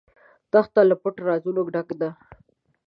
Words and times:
دښته 0.51 0.81
له 0.89 0.95
پټ 1.01 1.15
رازونو 1.27 1.61
ډکه 1.73 1.95
ده. 2.01 2.09